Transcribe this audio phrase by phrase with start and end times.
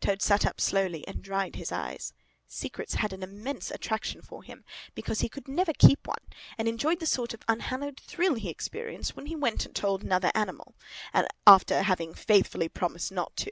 [0.00, 2.12] Toad sat up slowly and dried his eyes.
[2.46, 6.22] Secrets had an immense attraction for him, because he never could keep one,
[6.56, 10.04] and he enjoyed the sort of unhallowed thrill he experienced when he went and told
[10.04, 10.76] another animal,
[11.48, 13.50] after having faithfully promised not to.